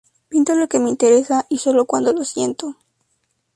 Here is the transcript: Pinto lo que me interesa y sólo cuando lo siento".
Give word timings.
Pinto 0.29 0.55
lo 0.55 0.67
que 0.67 0.79
me 0.79 0.89
interesa 0.89 1.45
y 1.47 1.59
sólo 1.59 1.85
cuando 1.85 2.11
lo 2.11 2.25
siento". 2.25 2.75